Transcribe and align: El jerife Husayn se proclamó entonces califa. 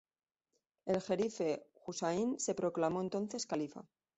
El 0.87 0.99
jerife 0.99 1.63
Husayn 1.85 2.39
se 2.39 2.55
proclamó 2.55 3.01
entonces 3.03 3.45
califa. 3.45 3.87